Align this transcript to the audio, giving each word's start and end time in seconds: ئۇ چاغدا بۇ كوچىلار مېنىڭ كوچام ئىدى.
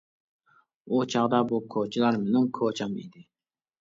ئۇ 0.95 1.01
چاغدا 1.15 1.41
بۇ 1.53 1.59
كوچىلار 1.75 2.19
مېنىڭ 2.25 2.49
كوچام 2.59 2.97
ئىدى. 3.05 3.27